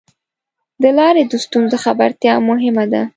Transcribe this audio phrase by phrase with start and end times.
[0.81, 3.01] د لارې د ستونزو خبرتیا مهمه ده.